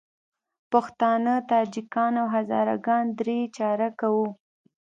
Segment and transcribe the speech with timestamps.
[0.71, 4.27] پښتانه، تاجکان او هزاره ګان درې چارکه وو.